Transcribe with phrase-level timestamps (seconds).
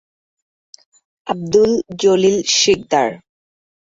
[1.27, 3.09] Abdul Jalil Sikdar